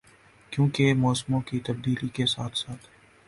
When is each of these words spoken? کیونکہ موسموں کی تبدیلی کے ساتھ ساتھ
کیونکہ 0.51 0.93
موسموں 0.93 1.41
کی 1.41 1.59
تبدیلی 1.59 2.07
کے 2.07 2.25
ساتھ 2.25 2.57
ساتھ 2.57 2.87